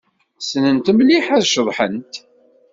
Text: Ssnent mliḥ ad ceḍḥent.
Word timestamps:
Ssnent 0.39 0.87
mliḥ 0.95 1.25
ad 1.35 1.43
ceḍḥent. 1.53 2.13